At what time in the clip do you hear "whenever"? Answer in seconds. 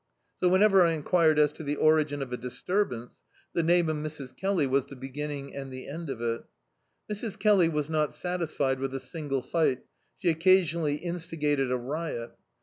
0.49-0.81